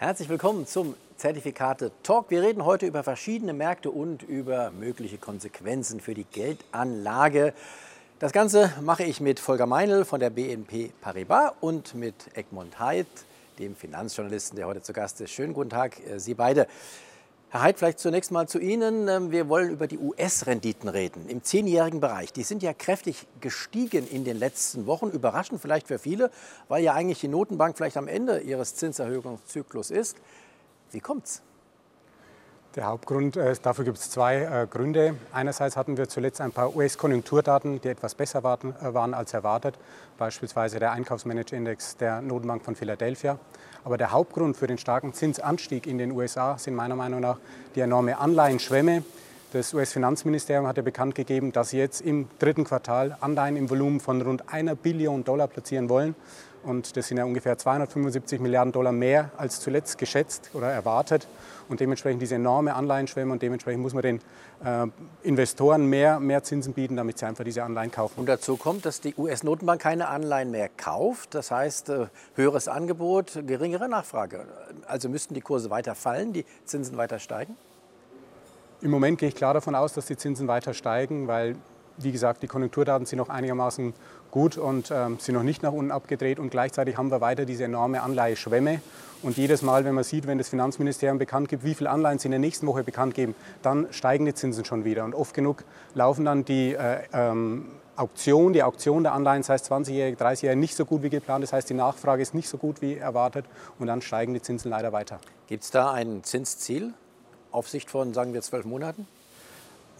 Herzlich 0.00 0.28
willkommen 0.28 0.64
zum 0.64 0.94
Zertifikate 1.16 1.90
Talk. 2.04 2.30
Wir 2.30 2.40
reden 2.40 2.64
heute 2.64 2.86
über 2.86 3.02
verschiedene 3.02 3.52
Märkte 3.52 3.90
und 3.90 4.22
über 4.22 4.70
mögliche 4.70 5.18
Konsequenzen 5.18 5.98
für 5.98 6.14
die 6.14 6.22
Geldanlage. 6.22 7.52
Das 8.20 8.30
Ganze 8.30 8.72
mache 8.80 9.02
ich 9.02 9.20
mit 9.20 9.40
Volker 9.40 9.66
Meinl 9.66 10.04
von 10.04 10.20
der 10.20 10.30
BNP 10.30 10.92
Paribas 11.00 11.50
und 11.60 11.96
mit 11.96 12.14
Egmont 12.34 12.78
Heid, 12.78 13.08
dem 13.58 13.74
Finanzjournalisten, 13.74 14.54
der 14.54 14.68
heute 14.68 14.82
zu 14.82 14.92
Gast 14.92 15.20
ist. 15.20 15.32
Schönen 15.32 15.52
guten 15.52 15.70
Tag, 15.70 15.98
äh, 16.06 16.20
Sie 16.20 16.34
beide. 16.34 16.68
Herr 17.50 17.62
Heid, 17.62 17.78
vielleicht 17.78 17.98
zunächst 17.98 18.30
mal 18.30 18.46
zu 18.46 18.58
Ihnen. 18.58 19.08
Ähm, 19.08 19.30
wir 19.30 19.48
wollen 19.48 19.70
über 19.70 19.86
die 19.86 19.96
US-Renditen 19.96 20.86
reden 20.86 21.30
im 21.30 21.42
zehnjährigen 21.42 21.98
Bereich. 21.98 22.30
Die 22.30 22.42
sind 22.42 22.62
ja 22.62 22.74
kräftig 22.74 23.26
gestiegen 23.40 24.06
in 24.06 24.24
den 24.24 24.36
letzten 24.36 24.86
Wochen. 24.86 25.08
Überraschend 25.08 25.62
vielleicht 25.62 25.86
für 25.86 25.98
viele, 25.98 26.30
weil 26.68 26.82
ja 26.84 26.92
eigentlich 26.92 27.20
die 27.20 27.28
Notenbank 27.28 27.78
vielleicht 27.78 27.96
am 27.96 28.06
Ende 28.06 28.40
ihres 28.40 28.74
Zinserhöhungszyklus 28.74 29.90
ist. 29.90 30.18
Wie 30.90 31.00
kommt's? 31.00 31.40
Der 32.76 32.84
Hauptgrund, 32.84 33.38
äh, 33.38 33.54
dafür 33.62 33.86
gibt 33.86 33.96
es 33.96 34.10
zwei 34.10 34.42
äh, 34.42 34.66
Gründe. 34.66 35.14
Einerseits 35.32 35.74
hatten 35.74 35.96
wir 35.96 36.06
zuletzt 36.06 36.42
ein 36.42 36.52
paar 36.52 36.76
US-Konjunkturdaten, 36.76 37.80
die 37.80 37.88
etwas 37.88 38.14
besser 38.14 38.40
äh, 38.40 38.92
waren 38.92 39.14
als 39.14 39.32
erwartet, 39.32 39.78
beispielsweise 40.18 40.78
der 40.78 40.92
Einkaufsmanagerindex 40.92 41.96
der 41.96 42.20
Notenbank 42.20 42.62
von 42.62 42.76
Philadelphia. 42.76 43.38
Aber 43.84 43.96
der 43.96 44.12
Hauptgrund 44.12 44.56
für 44.56 44.66
den 44.66 44.78
starken 44.78 45.12
Zinsanstieg 45.12 45.86
in 45.86 45.98
den 45.98 46.12
USA 46.12 46.58
sind 46.58 46.74
meiner 46.74 46.96
Meinung 46.96 47.20
nach 47.20 47.38
die 47.74 47.80
enorme 47.80 48.18
Anleihenschwemme. 48.18 49.02
Das 49.52 49.72
US-Finanzministerium 49.72 50.66
hat 50.66 50.76
ja 50.76 50.82
bekannt 50.82 51.14
gegeben, 51.14 51.52
dass 51.52 51.70
sie 51.70 51.78
jetzt 51.78 52.02
im 52.02 52.28
dritten 52.38 52.64
Quartal 52.64 53.16
Anleihen 53.20 53.56
im 53.56 53.70
Volumen 53.70 53.98
von 53.98 54.20
rund 54.20 54.52
einer 54.52 54.74
Billion 54.74 55.24
Dollar 55.24 55.48
platzieren 55.48 55.88
wollen. 55.88 56.14
Und 56.62 56.96
das 56.96 57.08
sind 57.08 57.18
ja 57.18 57.24
ungefähr 57.24 57.56
275 57.56 58.40
Milliarden 58.40 58.72
Dollar 58.72 58.92
mehr 58.92 59.30
als 59.36 59.60
zuletzt 59.60 59.98
geschätzt 59.98 60.50
oder 60.54 60.70
erwartet. 60.70 61.26
Und 61.68 61.80
dementsprechend 61.80 62.22
diese 62.22 62.36
enorme 62.36 62.74
Anleihenschwemme 62.74 63.32
und 63.32 63.42
dementsprechend 63.42 63.82
muss 63.82 63.92
man 63.92 64.02
den 64.02 64.20
äh, 64.64 64.86
Investoren 65.22 65.86
mehr, 65.86 66.18
mehr 66.18 66.42
Zinsen 66.42 66.72
bieten, 66.72 66.96
damit 66.96 67.18
sie 67.18 67.26
einfach 67.26 67.44
diese 67.44 67.62
Anleihen 67.62 67.90
kaufen. 67.90 68.20
Und 68.20 68.26
dazu 68.26 68.56
kommt, 68.56 68.86
dass 68.86 69.00
die 69.00 69.14
US-Notenbank 69.16 69.80
keine 69.80 70.08
Anleihen 70.08 70.50
mehr 70.50 70.70
kauft. 70.76 71.34
Das 71.34 71.50
heißt, 71.50 71.90
äh, 71.90 72.06
höheres 72.34 72.68
Angebot, 72.68 73.42
geringere 73.46 73.88
Nachfrage. 73.88 74.46
Also 74.86 75.08
müssten 75.08 75.34
die 75.34 75.42
Kurse 75.42 75.70
weiter 75.70 75.94
fallen, 75.94 76.32
die 76.32 76.44
Zinsen 76.64 76.96
weiter 76.96 77.18
steigen? 77.18 77.56
Im 78.80 78.90
Moment 78.90 79.18
gehe 79.18 79.28
ich 79.28 79.34
klar 79.34 79.54
davon 79.54 79.74
aus, 79.74 79.92
dass 79.92 80.06
die 80.06 80.16
Zinsen 80.16 80.46
weiter 80.46 80.72
steigen, 80.72 81.26
weil, 81.26 81.56
wie 81.98 82.12
gesagt, 82.12 82.42
die 82.42 82.46
Konjunkturdaten 82.46 83.06
sind 83.06 83.18
noch 83.18 83.28
einigermaßen 83.28 83.94
gut 84.30 84.56
und 84.58 84.90
ähm, 84.90 85.18
sind 85.18 85.34
noch 85.34 85.42
nicht 85.42 85.62
nach 85.62 85.72
unten 85.72 85.90
abgedreht. 85.90 86.38
Und 86.38 86.50
gleichzeitig 86.50 86.96
haben 86.96 87.10
wir 87.10 87.20
weiter 87.20 87.44
diese 87.44 87.64
enorme 87.64 88.02
Anleiheschwemme. 88.02 88.80
Und 89.22 89.36
jedes 89.36 89.62
Mal, 89.62 89.84
wenn 89.84 89.94
man 89.94 90.04
sieht, 90.04 90.26
wenn 90.26 90.38
das 90.38 90.48
Finanzministerium 90.48 91.18
bekannt 91.18 91.48
gibt, 91.48 91.64
wie 91.64 91.74
viele 91.74 91.90
Anleihen 91.90 92.18
sie 92.18 92.28
in 92.28 92.32
der 92.32 92.40
nächsten 92.40 92.66
Woche 92.66 92.84
bekannt 92.84 93.14
geben, 93.14 93.34
dann 93.62 93.88
steigen 93.90 94.26
die 94.26 94.34
Zinsen 94.34 94.64
schon 94.64 94.84
wieder. 94.84 95.04
Und 95.04 95.14
oft 95.14 95.34
genug 95.34 95.64
laufen 95.94 96.24
dann 96.24 96.44
die 96.44 96.74
äh, 96.74 97.00
ähm, 97.12 97.66
Auktion, 97.96 98.52
die 98.52 98.62
Auktion 98.62 99.02
der 99.02 99.12
Anleihen, 99.12 99.42
das 99.42 99.48
heißt 99.48 99.72
20-Jährige, 99.72 100.16
30-Jährige 100.22 100.60
nicht 100.60 100.76
so 100.76 100.84
gut 100.84 101.02
wie 101.02 101.10
geplant, 101.10 101.42
das 101.42 101.52
heißt 101.52 101.68
die 101.68 101.74
Nachfrage 101.74 102.22
ist 102.22 102.32
nicht 102.32 102.48
so 102.48 102.56
gut 102.56 102.80
wie 102.80 102.96
erwartet 102.96 103.44
und 103.80 103.88
dann 103.88 104.02
steigen 104.02 104.34
die 104.34 104.40
Zinsen 104.40 104.70
leider 104.70 104.92
weiter. 104.92 105.18
Gibt 105.48 105.64
es 105.64 105.72
da 105.72 105.90
ein 105.90 106.22
Zinsziel 106.22 106.94
auf 107.50 107.68
Sicht 107.68 107.90
von, 107.90 108.14
sagen 108.14 108.34
wir, 108.34 108.42
zwölf 108.42 108.66
Monaten? 108.66 109.08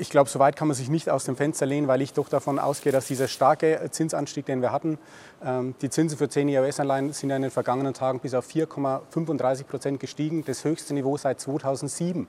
Ich 0.00 0.10
glaube, 0.10 0.30
so 0.30 0.38
weit 0.38 0.54
kann 0.54 0.68
man 0.68 0.76
sich 0.76 0.88
nicht 0.88 1.10
aus 1.10 1.24
dem 1.24 1.34
Fenster 1.34 1.66
lehnen, 1.66 1.88
weil 1.88 2.00
ich 2.02 2.12
doch 2.12 2.28
davon 2.28 2.60
ausgehe, 2.60 2.92
dass 2.92 3.06
dieser 3.06 3.26
starke 3.26 3.88
Zinsanstieg, 3.90 4.46
den 4.46 4.62
wir 4.62 4.70
hatten, 4.70 4.96
ähm, 5.44 5.74
die 5.82 5.90
Zinsen 5.90 6.16
für 6.16 6.28
10 6.28 6.48
Jahre 6.48 6.66
US-Anleihen 6.66 7.12
sind 7.12 7.30
ja 7.30 7.36
in 7.36 7.42
den 7.42 7.50
vergangenen 7.50 7.94
Tagen 7.94 8.20
bis 8.20 8.32
auf 8.32 8.46
4,35 8.46 9.64
Prozent 9.64 9.98
gestiegen, 9.98 10.44
das 10.44 10.64
höchste 10.64 10.94
Niveau 10.94 11.16
seit 11.16 11.40
2007. 11.40 12.28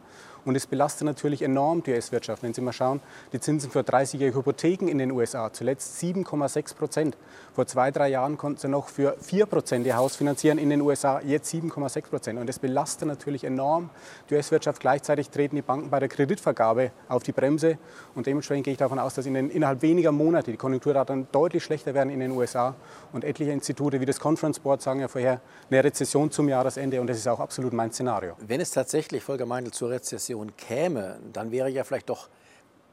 Und 0.50 0.56
es 0.56 0.66
belastet 0.66 1.06
natürlich 1.06 1.44
enorm 1.44 1.84
die 1.84 1.92
US-Wirtschaft. 1.92 2.42
Wenn 2.42 2.56
Sie 2.56 2.62
mal 2.62 2.74
schauen, 2.74 3.02
die 3.34 3.40
Zinsen 3.40 3.70
für 3.70 3.82
30-jährige 3.82 4.36
Hypotheken 4.36 4.88
in 4.88 4.98
den 4.98 5.12
USA, 5.12 5.54
zuletzt 5.54 6.02
7,6 6.02 6.76
Prozent. 6.76 7.18
Vor 7.54 7.68
zwei, 7.68 7.92
drei 7.92 8.08
Jahren 8.08 8.36
konnten 8.36 8.58
Sie 8.58 8.68
noch 8.68 8.88
für 8.88 9.16
4 9.22 9.46
Prozent 9.46 9.86
Ihr 9.86 9.96
Haus 9.96 10.16
finanzieren 10.16 10.58
in 10.58 10.72
den 10.72 10.82
USA, 10.82 11.22
jetzt 11.22 11.54
7,6 11.54 12.02
Prozent. 12.10 12.40
Und 12.40 12.48
das 12.50 12.58
belastet 12.58 13.08
natürlich 13.08 13.44
enorm 13.44 13.92
die 14.28 14.34
US-Wirtschaft. 14.34 14.80
Gleichzeitig 14.80 15.30
treten 15.30 15.56
die 15.56 15.62
Banken 15.62 15.92
bei 15.92 16.00
der 16.00 16.10
Kreditvergabe 16.10 16.90
auf 17.10 17.22
die 17.22 17.32
Bremse. 17.32 17.78
Und 18.16 18.26
dementsprechend 18.26 18.64
gehe 18.64 18.72
ich 18.72 18.80
davon 18.80 18.98
aus, 18.98 19.14
dass 19.14 19.28
in 19.28 19.36
den, 19.36 19.52
innerhalb 19.52 19.84
weniger 19.84 20.12
Monate 20.12 20.50
die 20.50 20.58
Konjunkturdaten 20.58 21.28
deutlich 21.32 21.64
schlechter 21.64 21.94
werden 21.94 22.10
in 22.10 22.22
den 22.22 22.32
USA. 22.32 22.74
Und 23.14 23.24
etliche 23.24 23.52
Institute 23.52 24.02
wie 24.02 24.06
das 24.08 24.20
Conference 24.20 24.58
Board 24.58 24.82
sagen 24.82 25.00
ja 25.00 25.10
vorher 25.10 25.42
eine 25.70 25.84
Rezession 25.84 26.32
zum 26.32 26.50
Jahresende. 26.50 27.00
Und 27.00 27.06
das 27.06 27.18
ist 27.18 27.28
auch 27.28 27.40
absolut 27.40 27.72
mein 27.72 27.92
Szenario. 27.92 28.34
Wenn 28.40 28.62
es 28.62 28.72
tatsächlich, 28.72 29.24
Volker 29.24 29.46
Meindl, 29.46 29.70
zur 29.70 29.92
Rezession 29.92 30.39
käme, 30.58 31.20
dann 31.34 31.52
wäre 31.52 31.70
ja 31.70 31.84
vielleicht 31.84 32.10
doch 32.10 32.30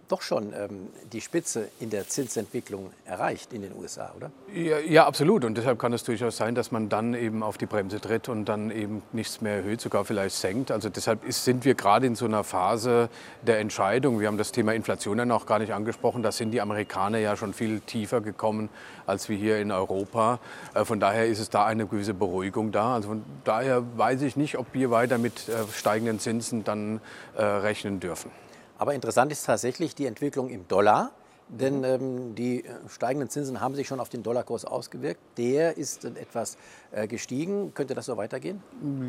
doch 0.08 0.22
schon 0.22 0.52
ähm, 0.52 0.88
die 1.12 1.20
Spitze 1.20 1.68
in 1.80 1.90
der 1.90 2.08
Zinsentwicklung 2.08 2.92
erreicht 3.04 3.52
in 3.52 3.62
den 3.62 3.74
USA, 3.76 4.12
oder? 4.16 4.30
Ja, 4.54 4.78
ja, 4.78 5.06
absolut. 5.06 5.44
Und 5.44 5.56
deshalb 5.56 5.78
kann 5.78 5.92
es 5.92 6.04
durchaus 6.04 6.36
sein, 6.36 6.54
dass 6.54 6.70
man 6.70 6.88
dann 6.88 7.14
eben 7.14 7.42
auf 7.42 7.58
die 7.58 7.66
Bremse 7.66 8.00
tritt 8.00 8.28
und 8.28 8.44
dann 8.44 8.70
eben 8.70 9.02
nichts 9.12 9.40
mehr 9.40 9.56
erhöht, 9.56 9.80
sogar 9.80 10.04
vielleicht 10.04 10.36
senkt. 10.36 10.70
Also 10.70 10.88
deshalb 10.88 11.24
ist, 11.24 11.44
sind 11.44 11.64
wir 11.64 11.74
gerade 11.74 12.06
in 12.06 12.14
so 12.14 12.24
einer 12.24 12.44
Phase 12.44 13.08
der 13.42 13.58
Entscheidung. 13.58 14.20
Wir 14.20 14.28
haben 14.28 14.38
das 14.38 14.52
Thema 14.52 14.74
Inflation 14.74 15.18
ja 15.18 15.24
noch 15.24 15.46
gar 15.46 15.58
nicht 15.58 15.72
angesprochen. 15.72 16.22
Da 16.22 16.32
sind 16.32 16.52
die 16.52 16.60
Amerikaner 16.60 17.18
ja 17.18 17.36
schon 17.36 17.52
viel 17.52 17.80
tiefer 17.80 18.20
gekommen 18.20 18.68
als 19.06 19.28
wir 19.28 19.36
hier 19.36 19.58
in 19.58 19.72
Europa. 19.72 20.38
Äh, 20.74 20.84
von 20.84 21.00
daher 21.00 21.26
ist 21.26 21.38
es 21.38 21.50
da 21.50 21.64
eine 21.64 21.86
gewisse 21.86 22.14
Beruhigung 22.14 22.72
da. 22.72 22.94
Also 22.94 23.08
von 23.08 23.24
daher 23.44 23.82
weiß 23.96 24.22
ich 24.22 24.36
nicht, 24.36 24.58
ob 24.58 24.66
wir 24.72 24.90
weiter 24.90 25.18
mit 25.18 25.48
äh, 25.48 25.52
steigenden 25.72 26.18
Zinsen 26.18 26.64
dann 26.64 27.00
äh, 27.36 27.42
rechnen 27.42 28.00
dürfen. 28.00 28.30
Aber 28.78 28.94
interessant 28.94 29.32
ist 29.32 29.46
tatsächlich 29.46 29.94
die 29.94 30.06
Entwicklung 30.06 30.50
im 30.50 30.68
Dollar. 30.68 31.12
Denn 31.48 31.84
ähm, 31.84 32.34
die 32.34 32.64
äh, 32.64 32.70
steigenden 32.88 33.30
Zinsen 33.30 33.60
haben 33.60 33.76
sich 33.76 33.86
schon 33.86 34.00
auf 34.00 34.08
den 34.08 34.24
Dollarkurs 34.24 34.64
ausgewirkt. 34.64 35.20
Der 35.38 35.76
ist 35.76 36.04
etwas 36.04 36.56
äh, 36.90 37.06
gestiegen. 37.06 37.72
Könnte 37.72 37.94
das 37.94 38.06
so 38.06 38.16
weitergehen? 38.16 38.62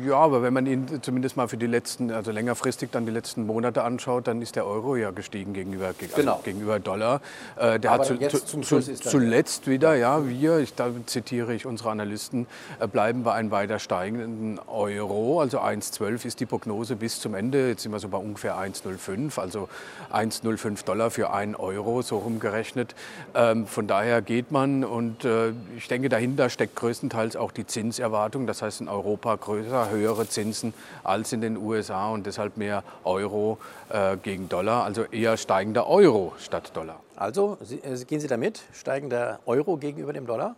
Ja, 0.06 0.16
aber 0.16 0.40
wenn 0.42 0.52
man 0.52 0.66
ihn 0.66 1.02
zumindest 1.02 1.36
mal 1.36 1.48
für 1.48 1.56
die 1.56 1.66
letzten, 1.66 2.12
also 2.12 2.30
längerfristig 2.30 2.90
dann 2.92 3.06
die 3.06 3.12
letzten 3.12 3.44
Monate 3.44 3.82
anschaut, 3.82 4.28
dann 4.28 4.40
ist 4.40 4.54
der 4.54 4.66
Euro 4.66 4.94
ja 4.94 5.10
gestiegen 5.10 5.52
gegenüber, 5.52 5.86
also 5.86 6.06
genau. 6.14 6.40
gegenüber 6.44 6.78
Dollar. 6.78 7.20
Äh, 7.56 7.80
der 7.80 7.90
aber 7.90 8.08
hat 8.08 8.30
zu, 8.30 8.44
zu, 8.44 8.60
zu, 8.60 8.94
zuletzt 8.94 9.66
wieder, 9.66 9.96
ja, 9.96 10.28
wir, 10.28 10.58
ich, 10.58 10.74
da 10.74 10.90
zitiere 11.06 11.54
ich 11.54 11.66
unsere 11.66 11.90
Analysten, 11.90 12.46
äh, 12.78 12.86
bleiben 12.86 13.24
bei 13.24 13.32
einem 13.32 13.50
weiter 13.50 13.80
steigenden 13.80 14.60
Euro. 14.68 15.40
Also 15.40 15.58
1,12 15.58 16.24
ist 16.24 16.38
die 16.38 16.46
Prognose 16.46 16.94
bis 16.94 17.20
zum 17.20 17.34
Ende. 17.34 17.68
Jetzt 17.70 17.82
sind 17.82 17.90
wir 17.90 17.98
so 17.98 18.08
bei 18.08 18.18
ungefähr 18.18 18.56
1,05, 18.56 19.40
also 19.40 19.68
1,05 20.12 20.84
Dollar 20.84 21.10
für 21.10 21.32
einen 21.32 21.56
Euro. 21.56 22.02
So 22.02 22.27
umgerechnet. 22.28 22.94
Ähm, 23.34 23.66
von 23.66 23.88
daher 23.88 24.22
geht 24.22 24.52
man 24.52 24.84
und 24.84 25.24
äh, 25.24 25.52
ich 25.76 25.88
denke, 25.88 26.08
dahinter 26.08 26.48
steckt 26.50 26.76
größtenteils 26.76 27.34
auch 27.34 27.50
die 27.50 27.66
Zinserwartung. 27.66 28.46
Das 28.46 28.62
heißt 28.62 28.80
in 28.80 28.88
Europa 28.88 29.34
größer, 29.34 29.90
höhere 29.90 30.28
Zinsen 30.28 30.72
als 31.02 31.32
in 31.32 31.40
den 31.40 31.56
USA 31.56 32.10
und 32.10 32.26
deshalb 32.26 32.56
mehr 32.56 32.84
Euro 33.04 33.58
äh, 33.88 34.16
gegen 34.16 34.48
Dollar, 34.48 34.84
also 34.84 35.04
eher 35.04 35.36
steigender 35.36 35.88
Euro 35.88 36.34
statt 36.38 36.70
Dollar. 36.74 37.00
Also 37.16 37.58
äh, 37.82 38.04
gehen 38.04 38.20
Sie 38.20 38.28
damit, 38.28 38.62
steigender 38.72 39.40
Euro 39.46 39.76
gegenüber 39.76 40.12
dem 40.12 40.26
Dollar? 40.26 40.54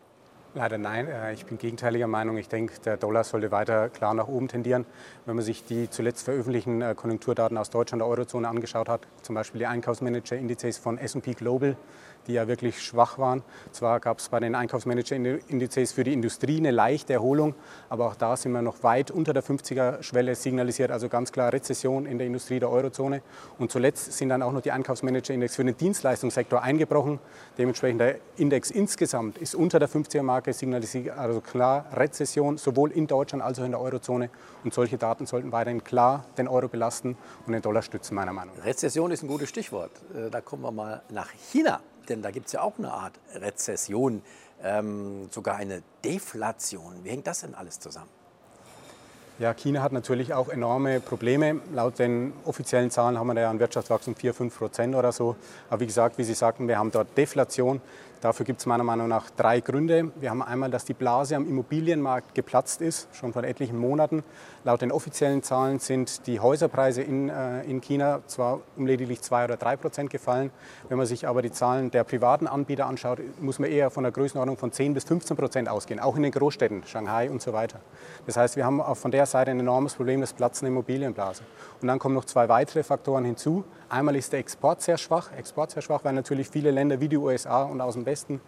Leider 0.53 0.79
nein. 0.79 1.07
Äh, 1.07 1.33
ich 1.33 1.47
bin 1.47 1.59
gegenteiliger 1.59 2.09
Meinung. 2.09 2.37
Ich 2.37 2.49
denke, 2.49 2.75
der 2.85 2.97
Dollar 2.97 3.23
sollte 3.23 3.53
weiter 3.53 3.89
klar 3.89 4.15
nach 4.15 4.27
oben 4.27 4.49
tendieren. 4.49 4.85
Wenn 5.25 5.37
man 5.37 5.45
sich 5.45 5.65
die 5.65 5.89
zuletzt 5.89 6.25
veröffentlichten 6.25 6.83
äh, 6.83 6.95
Konjunkturdaten 6.97 7.57
aus 7.57 7.71
Deutschland, 7.71 8.01
der 8.01 8.09
Eurozone 8.09 8.49
angeschaut 8.49 8.89
hat, 8.89 9.07
zum 9.23 9.37
Beispiel 9.37 9.61
die 9.61 9.67
Einkaufsmanager-Indizes 9.67 10.79
von 10.79 10.99
S&P 10.99 11.35
Global, 11.35 11.77
die 12.27 12.35
ja 12.35 12.49
wirklich 12.49 12.83
schwach 12.83 13.19
waren. 13.19 13.43
Zwar 13.73 14.01
gab 14.01 14.19
es 14.19 14.29
bei 14.29 14.41
den 14.41 14.55
Einkaufsmanager-Indizes 14.55 15.93
für 15.93 16.05
die 16.05 16.13
Industrie 16.13 16.59
eine 16.59 16.71
leichte 16.71 17.13
Erholung, 17.13 17.55
aber 17.89 18.07
auch 18.07 18.15
da 18.15 18.37
sind 18.37 18.53
wir 18.53 18.63
noch 18.63 18.83
weit 18.83 19.11
unter 19.11 19.33
der 19.33 19.43
50er-Schwelle 19.43 20.35
signalisiert, 20.35 20.91
also 20.91 21.09
ganz 21.09 21.33
klar 21.33 21.53
Rezession 21.53 22.07
in 22.07 22.19
der 22.19 22.27
Industrie 22.27 22.61
der 22.61 22.71
Eurozone. 22.71 23.23
Und 23.59 23.71
zuletzt 23.71 24.13
sind 24.13 24.29
dann 24.29 24.43
auch 24.43 24.53
noch 24.53 24.61
die 24.61 24.73
Einkaufsmanager-Index 24.73 25.57
für 25.57 25.65
den 25.65 25.77
Dienstleistungssektor 25.77 26.63
eingebrochen. 26.63 27.19
Dementsprechend 27.59 28.01
der 28.01 28.17
Index 28.37 28.71
insgesamt 28.71 29.39
ist 29.39 29.55
unter 29.55 29.79
der 29.79 29.89
50er-Marke, 29.89 30.53
signalisiert 30.53 31.17
also 31.17 31.41
klar 31.41 31.87
Rezession, 31.93 32.59
sowohl 32.59 32.91
in 32.93 33.07
Deutschland 33.07 33.43
als 33.43 33.59
auch 33.59 33.65
in 33.65 33.73
der 33.73 33.81
Eurozone. 33.81 34.31
Und 34.65 34.75
solche 34.75 34.99
Daten 34.99 35.27
sollten 35.27 35.53
weiterhin 35.53 35.83
klar 35.85 36.25
den 36.37 36.49
Euro 36.49 36.69
belasten 36.69 37.17
und 37.47 37.53
den 37.53 37.63
Dollar 37.63 37.83
stützen, 37.83 38.15
meiner 38.15 38.33
Meinung 38.33 38.57
nach. 38.57 38.65
Rezession 38.65 39.11
ist 39.11 39.23
ein 39.23 39.29
gutes 39.29 39.49
Stichwort. 39.49 39.91
Äh, 40.15 40.31
da 40.31 40.41
kommen 40.41 40.63
wir 40.63 40.73
mal 40.73 41.03
nach 41.11 41.31
China 41.51 41.81
denn 42.11 42.23
da 42.23 42.31
gibt 42.31 42.47
es 42.47 42.53
ja 42.53 42.63
auch 42.63 42.79
eine 42.79 42.93
Art 42.93 43.19
Rezession, 43.35 44.23
ähm, 44.63 45.29
sogar 45.31 45.57
eine 45.57 45.83
Deflation. 46.05 47.03
Wie 47.05 47.11
hängt 47.11 47.27
das 47.27 47.41
denn 47.41 47.55
alles 47.55 47.81
zusammen? 47.81 48.20
Ja, 49.41 49.55
China 49.55 49.81
hat 49.81 49.93
natürlich 49.93 50.35
auch 50.35 50.51
enorme 50.51 51.01
Probleme. 51.01 51.63
Laut 51.73 51.99
den 51.99 52.35
offiziellen 52.45 52.91
Zahlen 52.91 53.19
haben 53.19 53.27
wir 53.27 53.33
da 53.33 53.41
ja 53.41 53.51
ein 53.51 53.59
Wirtschaftswachstum 53.59 54.15
4, 54.15 54.35
5 54.35 54.59
Prozent 54.59 54.95
oder 54.95 55.13
so. 55.13 55.35
Aber 55.71 55.81
wie 55.81 55.87
gesagt, 55.87 56.19
wie 56.19 56.25
Sie 56.25 56.35
sagten, 56.35 56.69
wir 56.69 56.77
haben 56.77 56.93
dort 56.93 57.17
Deflation. 57.17 57.81
Dafür 58.21 58.45
gibt 58.45 58.61
es 58.61 58.67
meiner 58.67 58.85
Meinung 58.85 59.09
nach 59.09 59.31
drei 59.31 59.61
Gründe. 59.61 60.13
Wir 60.21 60.29
haben 60.29 60.43
einmal, 60.43 60.71
dass 60.71 60.85
die 60.85 60.93
Blase 60.93 61.37
am 61.37 61.49
Immobilienmarkt 61.49 62.35
geplatzt 62.35 62.83
ist, 62.83 63.09
schon 63.15 63.33
vor 63.33 63.45
etlichen 63.45 63.79
Monaten. 63.79 64.23
Laut 64.63 64.83
den 64.83 64.93
offiziellen 64.93 65.43
Zahlen 65.43 65.79
sind 65.79 66.27
die 66.27 66.39
Häuserpreise 66.39 67.01
in, 67.01 67.31
äh, 67.31 67.63
in 67.63 67.81
China 67.81 68.21
zwar 68.27 68.61
um 68.77 68.87
lediglich 68.87 69.23
zwei 69.23 69.45
oder 69.45 69.57
drei 69.57 69.77
Prozent 69.77 70.11
gefallen. 70.11 70.51
Wenn 70.91 70.99
man 70.99 71.07
sich 71.07 71.27
aber 71.27 71.41
die 71.41 71.51
Zahlen 71.51 71.91
der 71.91 72.05
privaten 72.05 72.47
Anbieter 72.47 72.87
anschaut, 72.87 73.21
muss 73.41 73.59
man 73.59 73.71
eher 73.71 73.89
von 73.89 74.05
einer 74.05 74.13
Größenordnung 74.13 74.59
von 74.59 74.71
10 74.71 74.93
bis 74.93 75.05
15 75.05 75.35
Prozent 75.35 75.69
ausgehen, 75.71 75.99
auch 75.99 76.15
in 76.17 76.23
den 76.23 76.33
Großstädten, 76.33 76.83
Shanghai 76.85 77.31
und 77.31 77.41
so 77.41 77.55
weiter. 77.55 77.81
Das 78.27 78.37
heißt, 78.37 78.55
wir 78.57 78.67
haben 78.67 78.83
auch 78.83 78.99
von 78.99 79.13
der 79.13 79.25
Seite 79.31 79.51
ein 79.51 79.61
enormes 79.61 79.95
Problem, 79.95 80.21
das 80.21 80.33
Platzen 80.33 80.67
der 80.67 80.73
Immobilienblase. 80.73 81.43
Und 81.81 81.89
dann 81.89 81.99
kommen 81.99 82.15
noch 82.15 82.25
zwei 82.25 82.49
weitere 82.49 82.83
Faktoren 82.83 83.25
hinzu. 83.25 83.65
Einmal 83.89 84.17
ist 84.17 84.33
der 84.33 84.41
Export 84.41 84.83
sehr 84.83 84.99
schwach. 84.99 85.31
Export 85.37 85.71
sehr 85.71 85.83
schwach, 85.83 86.05
weil 86.05 86.13
natürlich 86.13 86.49
viele 86.49 86.71
Länder 86.71 87.01
wie 87.01 87.09
die 87.09 87.17
USA 87.17 87.63
und 87.63 87.81
aus 87.81 87.95
dem 87.95 88.07
Westen, 88.07 88.41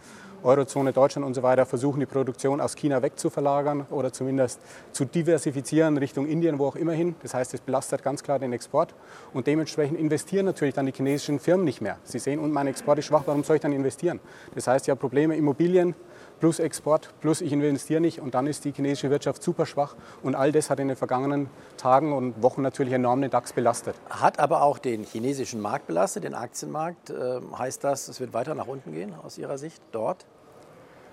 Eurozone, 0.43 0.93
Deutschland 0.93 1.25
und 1.25 1.35
so 1.35 1.43
weiter, 1.43 1.67
versuchen, 1.67 2.01
die 2.01 2.07
Produktion 2.07 2.61
aus 2.61 2.75
China 2.75 3.01
wegzuverlagern 3.01 3.87
oder 3.91 4.13
zumindest 4.13 4.61
zu 4.91 5.05
diversifizieren 5.05 5.97
Richtung 5.97 6.27
Indien, 6.27 6.59
wo 6.59 6.67
auch 6.67 6.77
immer 6.77 6.93
hin. 6.93 7.15
Das 7.23 7.33
heißt, 7.33 7.55
es 7.55 7.61
belastet 7.61 8.03
ganz 8.03 8.23
klar 8.23 8.39
den 8.39 8.53
Export. 8.53 8.95
Und 9.33 9.47
dementsprechend 9.47 9.99
investieren 9.99 10.47
natürlich 10.47 10.75
dann 10.75 10.87
die 10.87 10.93
chinesischen 10.93 11.39
Firmen 11.39 11.65
nicht 11.65 11.81
mehr. 11.81 11.99
Sie 12.05 12.19
sehen, 12.19 12.41
und 12.41 12.53
mein 12.53 12.67
Export 12.67 12.99
ist 12.99 13.07
schwach, 13.07 13.23
warum 13.27 13.45
soll 13.45 13.57
ich 13.57 13.63
dann 13.63 13.73
investieren? 13.73 14.21
Das 14.55 14.67
heißt, 14.67 14.87
ja, 14.89 14.97
Probleme, 14.97 15.37
Immobilien, 15.37 15.95
plus 16.43 16.59
Export, 16.59 17.09
plus 17.21 17.41
ich 17.41 17.53
investiere 17.53 18.01
nicht 18.01 18.21
und 18.21 18.35
dann 18.35 18.49
ist 18.49 18.65
die 18.65 18.73
chinesische 18.73 19.11
Wirtschaft 19.11 19.45
super 19.45 19.65
schwach 19.65 19.95
und 20.25 20.35
all 20.35 20.51
das 20.51 20.71
hat 20.71 20.81
in 20.81 20.89
den 20.89 20.97
vergangenen 20.97 21.49
Tagen 21.77 22.13
und 22.13 22.43
Wochen 22.43 22.63
natürlich 22.63 22.93
enorm 22.95 23.23
den 23.23 23.31
DAX 23.31 23.53
belastet. 23.53 23.95
Hat 24.11 24.41
aber 24.41 24.63
auch 24.63 24.79
den 24.79 25.05
chinesischen 25.05 25.61
Markt 25.61 25.87
belastet, 25.87 26.25
den 26.25 26.35
Aktienmarkt. 26.35 27.11
Ähm, 27.11 27.57
heißt 27.57 27.85
das, 27.85 28.09
es 28.09 28.19
wird 28.19 28.33
weiter 28.33 28.57
nach 28.57 28.67
unten 28.67 28.91
gehen 28.91 29.15
aus 29.23 29.39
Ihrer 29.39 29.57
Sicht 29.57 29.81
dort? 29.93 30.27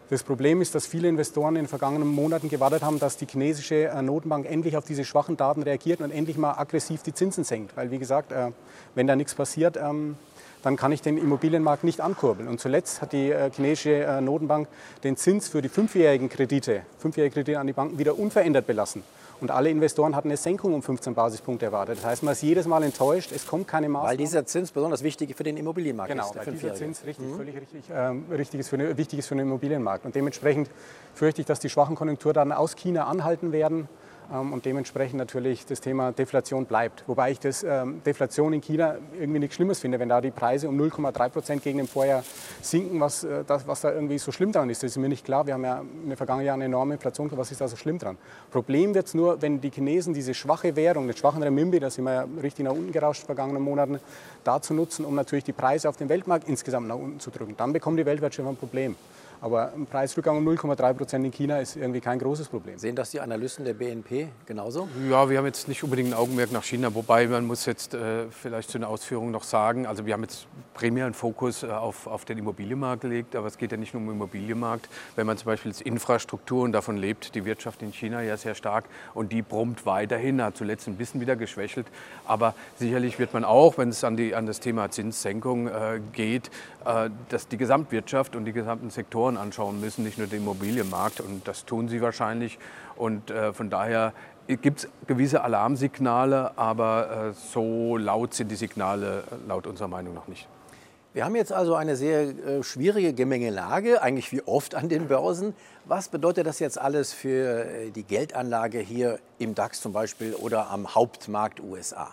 Das 0.09 0.23
Problem 0.23 0.63
ist, 0.63 0.73
dass 0.73 0.87
viele 0.87 1.07
Investoren 1.07 1.57
in 1.57 1.65
den 1.65 1.67
vergangenen 1.67 2.07
Monaten 2.07 2.49
gewartet 2.49 2.81
haben, 2.81 2.97
dass 2.97 3.15
die 3.15 3.27
chinesische 3.27 3.89
äh, 3.89 4.01
Notenbank 4.01 4.49
endlich 4.49 4.77
auf 4.77 4.85
diese 4.85 5.05
schwachen 5.05 5.37
Daten 5.37 5.61
reagiert 5.61 6.01
und 6.01 6.09
endlich 6.09 6.39
mal 6.39 6.53
aggressiv 6.53 7.03
die 7.03 7.13
Zinsen 7.13 7.43
senkt. 7.43 7.77
Weil, 7.77 7.91
wie 7.91 7.99
gesagt, 7.99 8.31
äh, 8.31 8.49
wenn 8.95 9.05
da 9.05 9.15
nichts 9.15 9.35
passiert, 9.35 9.77
ähm, 9.77 10.17
dann 10.63 10.75
kann 10.75 10.91
ich 10.91 11.01
den 11.01 11.17
Immobilienmarkt 11.17 11.83
nicht 11.83 12.01
ankurbeln. 12.01 12.47
Und 12.47 12.59
zuletzt 12.59 13.01
hat 13.01 13.13
die 13.13 13.31
äh, 13.31 13.49
chinesische 13.51 14.03
äh, 14.03 14.21
Notenbank 14.21 14.67
den 15.03 15.17
Zins 15.17 15.47
für 15.47 15.61
die 15.61 15.69
fünfjährigen 15.69 16.29
Kredite, 16.29 16.81
fünfjährige 16.97 17.33
Kredite 17.33 17.59
an 17.59 17.67
die 17.67 17.73
Banken 17.73 17.97
wieder 17.97 18.17
unverändert 18.17 18.67
belassen. 18.67 19.03
Und 19.41 19.51
alle 19.51 19.69
Investoren 19.69 20.15
hatten 20.15 20.27
eine 20.27 20.37
Senkung 20.37 20.73
um 20.73 20.83
15 20.83 21.13
Basispunkte 21.13 21.65
erwartet. 21.65 21.99
Das 21.99 22.05
heißt, 22.05 22.23
man 22.23 22.33
ist 22.33 22.41
jedes 22.41 22.67
Mal 22.67 22.83
enttäuscht, 22.83 23.31
es 23.33 23.47
kommt 23.47 23.67
keine 23.67 23.87
Maßnahme. 23.87 24.09
Weil 24.09 24.17
dieser 24.17 24.45
Zins 24.45 24.71
besonders 24.71 25.01
wichtig 25.01 25.33
für 25.35 25.43
den 25.43 25.55
Immobilienmarkt 25.55 26.11
genau, 26.11 26.25
ist. 26.25 26.33
Genau, 26.33 26.51
dieser 26.51 26.75
Zins 26.75 27.05
richtig, 27.05 27.25
mhm. 27.25 27.37
völlig 27.37 27.55
richtig, 27.55 27.83
ähm, 27.93 28.25
richtig 28.29 28.59
ist 28.59 28.69
für, 28.69 28.97
wichtig 28.97 29.19
ist 29.19 29.27
für 29.27 29.35
den 29.35 29.47
Immobilienmarkt. 29.47 30.05
Und 30.05 30.15
dementsprechend 30.15 30.69
fürchte 31.13 31.41
ich, 31.41 31.47
dass 31.47 31.59
die 31.59 31.69
schwachen 31.69 31.95
Konjunkturdaten 31.95 32.51
aus 32.51 32.75
China 32.75 33.05
anhalten 33.05 33.53
werden 33.53 33.87
und 34.29 34.65
dementsprechend 34.65 35.17
natürlich 35.17 35.65
das 35.65 35.81
Thema 35.81 36.11
Deflation 36.11 36.65
bleibt. 36.65 37.03
Wobei 37.07 37.31
ich 37.31 37.39
das 37.39 37.63
ähm, 37.63 38.01
Deflation 38.05 38.53
in 38.53 38.61
China 38.61 38.95
irgendwie 39.19 39.39
nichts 39.39 39.55
Schlimmes 39.55 39.79
finde, 39.79 39.99
wenn 39.99 40.09
da 40.09 40.21
die 40.21 40.31
Preise 40.31 40.69
um 40.69 40.79
0,3 40.79 41.29
Prozent 41.29 41.63
gegen 41.63 41.79
den 41.79 41.87
Vorjahr 41.87 42.23
sinken, 42.61 42.99
was, 42.99 43.23
äh, 43.23 43.43
das, 43.45 43.67
was 43.67 43.81
da 43.81 43.91
irgendwie 43.91 44.17
so 44.19 44.31
schlimm 44.31 44.51
dran 44.51 44.69
ist. 44.69 44.83
Das 44.83 44.91
ist 44.91 44.97
mir 44.97 45.09
nicht 45.09 45.25
klar. 45.25 45.47
Wir 45.47 45.55
haben 45.55 45.63
ja 45.63 45.81
in 45.81 46.09
den 46.09 46.17
vergangenen 46.17 46.45
Jahren 46.45 46.59
eine 46.59 46.65
enorme 46.65 46.93
Inflation. 46.93 47.29
Was 47.31 47.51
ist 47.51 47.61
da 47.61 47.67
so 47.67 47.75
schlimm 47.75 47.97
dran? 47.97 48.17
Problem 48.51 48.93
wird 48.93 49.07
es 49.07 49.13
nur, 49.13 49.41
wenn 49.41 49.61
die 49.61 49.71
Chinesen 49.71 50.13
diese 50.13 50.33
schwache 50.33 50.75
Währung, 50.75 51.07
den 51.07 51.17
schwachen 51.17 51.41
Renminbi, 51.41 51.79
da 51.79 51.89
sind 51.89 52.03
wir 52.05 52.13
ja 52.13 52.25
richtig 52.41 52.65
nach 52.65 52.73
unten 52.73 52.91
gerauscht 52.91 53.21
in 53.21 53.25
den 53.25 53.35
vergangenen 53.35 53.63
Monaten, 53.63 53.99
dazu 54.43 54.73
nutzen, 54.73 55.05
um 55.05 55.15
natürlich 55.15 55.43
die 55.43 55.53
Preise 55.53 55.89
auf 55.89 55.97
dem 55.97 56.09
Weltmarkt 56.09 56.47
insgesamt 56.47 56.87
nach 56.87 56.95
unten 56.95 57.19
zu 57.19 57.31
drücken. 57.31 57.55
Dann 57.57 57.73
bekommt 57.73 57.99
die 57.99 58.05
Weltwirtschaft 58.05 58.47
ein 58.47 58.55
Problem. 58.55 58.95
Aber 59.41 59.71
ein 59.73 59.85
Preisrückgang 59.85 60.37
um 60.37 60.47
0,3 60.47 60.93
Prozent 60.93 61.25
in 61.25 61.31
China 61.31 61.59
ist 61.59 61.77
irgendwie 61.77 62.01
kein 62.01 62.19
großes 62.19 62.49
Problem. 62.49 62.77
Sehen 62.77 62.95
das 62.95 63.11
die 63.11 63.21
Analysten 63.21 63.63
der 63.63 63.73
BNP 63.73 64.27
genauso? 64.45 64.89
Ja, 65.09 65.29
wir 65.29 65.37
haben 65.37 65.45
jetzt 65.45 65.69
nicht 65.69 65.81
unbedingt 65.83 66.09
ein 66.09 66.13
Augenmerk 66.13 66.51
nach 66.51 66.63
China, 66.63 66.93
wobei 66.93 67.25
man 67.27 67.47
muss 67.47 67.65
jetzt 67.65 67.93
äh, 67.93 68.25
vielleicht 68.31 68.69
zu 68.69 68.77
einer 68.77 68.89
Ausführung 68.89 69.31
noch 69.31 69.43
sagen, 69.43 69.85
also 69.85 70.05
wir 70.05 70.13
haben 70.13 70.23
jetzt 70.23 70.47
primär 70.73 71.05
einen 71.05 71.13
Fokus 71.13 71.63
äh, 71.63 71.67
auf, 71.67 72.07
auf 72.07 72.25
den 72.25 72.37
Immobilienmarkt 72.37 73.01
gelegt, 73.01 73.35
aber 73.35 73.47
es 73.47 73.57
geht 73.57 73.71
ja 73.71 73.77
nicht 73.77 73.93
nur 73.93 74.01
um 74.01 74.07
den 74.07 74.15
Immobilienmarkt. 74.15 74.89
Wenn 75.15 75.25
man 75.25 75.37
zum 75.37 75.45
Beispiel 75.45 75.71
jetzt 75.71 75.81
Infrastruktur 75.81 76.63
und 76.63 76.73
davon 76.73 76.97
lebt 76.97 77.33
die 77.33 77.45
Wirtschaft 77.45 77.81
in 77.81 77.93
China 77.93 78.21
ja 78.21 78.35
sehr 78.35 78.55
stark 78.55 78.85
und 79.13 79.31
die 79.31 79.41
brummt 79.41 79.85
weiterhin, 79.85 80.41
hat 80.41 80.57
zuletzt 80.57 80.87
ein 80.87 80.95
bisschen 80.95 81.21
wieder 81.21 81.37
geschwächelt, 81.37 81.87
aber 82.25 82.55
sicherlich 82.77 83.19
wird 83.19 83.33
man 83.33 83.45
auch, 83.45 83.77
wenn 83.77 83.89
es 83.89 84.03
an, 84.03 84.17
die, 84.17 84.35
an 84.35 84.45
das 84.45 84.59
Thema 84.59 84.91
Zinssenkung 84.91 85.67
äh, 85.67 86.01
geht, 86.11 86.51
äh, 86.85 87.09
dass 87.29 87.47
die 87.47 87.57
Gesamtwirtschaft 87.57 88.35
und 88.35 88.45
die 88.45 88.53
gesamten 88.53 88.89
Sektoren 88.89 89.28
Sektoren 89.29 89.37
anschauen 89.37 89.79
müssen, 89.79 90.03
nicht 90.03 90.17
nur 90.17 90.27
den 90.27 90.41
Immobilienmarkt. 90.41 91.21
Und 91.21 91.47
das 91.47 91.65
tun 91.65 91.89
sie 91.89 92.01
wahrscheinlich. 92.01 92.57
Und 92.95 93.31
äh, 93.31 93.53
von 93.53 93.69
daher 93.69 94.13
gibt 94.47 94.79
es 94.79 94.89
gewisse 95.07 95.43
Alarmsignale, 95.43 96.57
aber 96.57 97.29
äh, 97.29 97.33
so 97.33 97.97
laut 97.97 98.33
sind 98.33 98.49
die 98.49 98.55
Signale 98.55 99.23
äh, 99.31 99.47
laut 99.47 99.67
unserer 99.67 99.87
Meinung 99.87 100.13
noch 100.13 100.27
nicht. 100.27 100.47
Wir 101.13 101.25
haben 101.25 101.35
jetzt 101.35 101.51
also 101.51 101.75
eine 101.75 101.95
sehr 101.95 102.21
äh, 102.21 102.63
schwierige 102.63 103.13
Gemengelage, 103.13 104.01
eigentlich 104.01 104.31
wie 104.31 104.41
oft 104.43 104.75
an 104.75 104.89
den 104.89 105.07
Börsen. 105.07 105.53
Was 105.85 106.07
bedeutet 106.07 106.45
das 106.45 106.59
jetzt 106.59 106.79
alles 106.79 107.13
für 107.13 107.65
äh, 107.65 107.91
die 107.91 108.03
Geldanlage 108.03 108.79
hier 108.79 109.19
im 109.39 109.55
DAX 109.55 109.81
zum 109.81 109.93
Beispiel 109.93 110.33
oder 110.35 110.69
am 110.69 110.95
Hauptmarkt 110.95 111.61
USA? 111.61 112.11